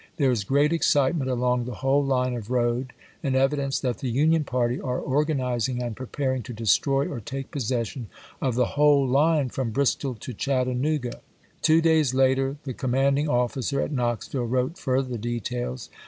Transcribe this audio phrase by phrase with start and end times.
[0.17, 3.87] There is great excite ment along the whole line of road and evidence Branner to
[3.89, 6.45] that the Uuiou party are organizing and preparing N(m M«6i.
[6.45, 8.07] to destroy or take possession
[8.41, 9.73] of the whole line from IV., p.
[9.73, 11.21] 231.' Bristol to Chattanooga."
[11.61, 15.91] Two days later the com manding officer at Knoxville wrote further details.